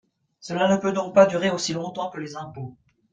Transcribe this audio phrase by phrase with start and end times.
[0.39, 2.75] Cela ne peut donc pas durer aussi longtemps que les impôts.